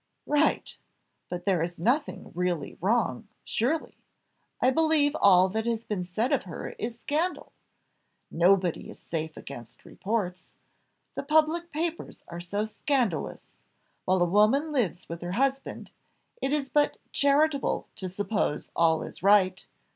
[0.25, 0.79] "Right,
[1.29, 3.99] but there is nothing really wrong, surely;
[4.59, 7.51] I believe all that has been said of her is scandal.
[8.31, 10.53] Nobody is safe against reports
[11.13, 13.43] the public papers are so scandalous!
[14.05, 15.91] While a woman lives with her husband,
[16.41, 19.67] it is but charitable to suppose all is right.